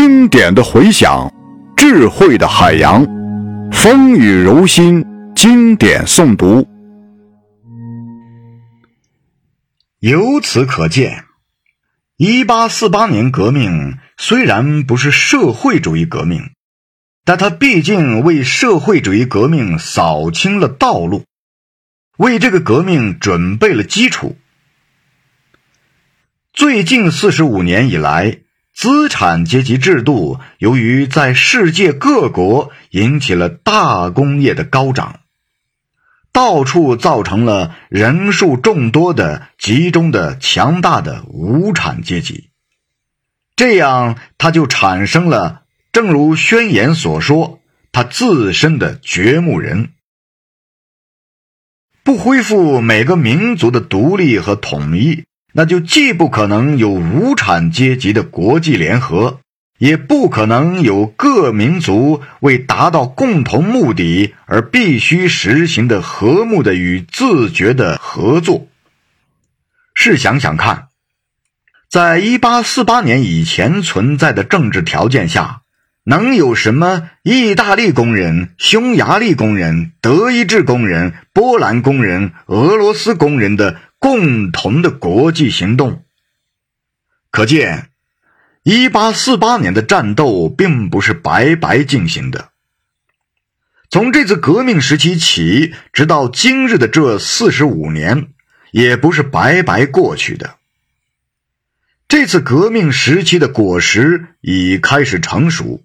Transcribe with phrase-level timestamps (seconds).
[0.00, 1.34] 经典的回响，
[1.76, 3.04] 智慧的海洋，
[3.72, 6.68] 风雨柔心，经典诵读。
[9.98, 11.24] 由此可见，
[12.16, 16.52] 一八四八年革命虽然不是社会主义革命，
[17.24, 21.24] 但它毕竟为社会主义革命扫清了道路，
[22.18, 24.36] 为这个革命准备了基础。
[26.52, 28.42] 最近四十五年以来。
[28.78, 35.18] 资产阶级制度由于在世界各国引起了大工业的高涨，
[36.30, 42.50] 到处造成了人数众多的集中的强大的无产阶级，
[43.56, 49.90] 这样他就产生了，正如宣言所说，他自身的掘墓人，
[52.04, 55.24] 不恢复每个民族的独立和统一。
[55.58, 59.40] 那就既不可能有无产阶级的国际联合，
[59.78, 68.68] 也不可能有各民族为达到共同目的而必须实行的和睦的与自觉的合作。
[69.94, 70.86] 试想想看，
[71.90, 75.62] 在一八四八年以前存在的政治条件下，
[76.04, 83.80] 能有什么意大利工人、匈牙利工人、德意志工人、波兰工人、俄罗斯工人的？
[83.98, 86.04] 共同的国际行动，
[87.30, 87.90] 可见，
[88.62, 92.50] 一八四八年的战斗并不是白白进行的。
[93.90, 98.28] 从这次革命时期起，直到今日的这四十五年，
[98.70, 100.56] 也不是白白过去的。
[102.06, 105.82] 这次革命时期的果实已开始成熟。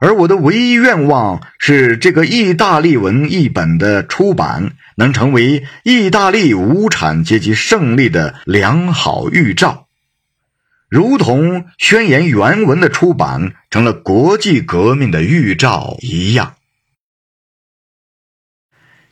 [0.00, 9.88] 而我的唯一愿望是，这个意大利文译本的出版能成为意大利无产阶级胜利的良好预兆，
[10.88, 16.54] 如同宣言原文的出版成了国际革命的预兆一样。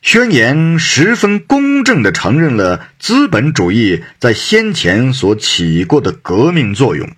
[0.01, 7.16] 宣言十分公正地承认了资本主义在先前所起过的革命作用。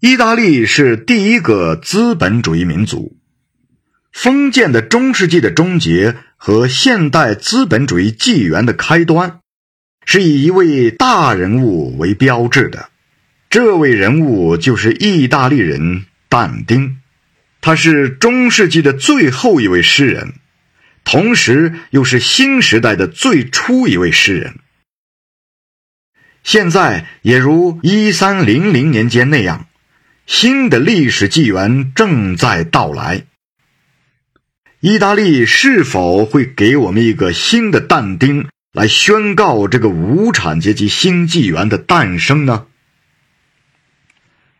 [0.00, 3.18] 意大利是第一个资本主义民族，
[4.10, 9.40] 封建的中世纪的终结和现代资本主义纪元的开端，
[10.06, 12.88] 是以一位大人物为标志的。
[13.50, 16.96] 这位人物就是意大利人但丁，
[17.60, 20.32] 他是中世纪的最后一位诗人，
[21.04, 24.54] 同时又是新时代的最初一位诗人。
[26.42, 29.66] 现在也如一三零零年间那样。
[30.32, 33.26] 新的历史纪元正在到来。
[34.78, 42.68] 意大利是否会给我们一个新的但丁来宣告这个无产阶级新纪元的诞生呢？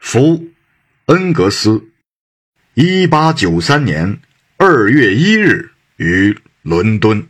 [0.01, 0.49] 福，
[1.07, 1.89] 恩格斯，
[2.75, 4.21] 一八九三年
[4.57, 7.29] 二月一日于伦敦。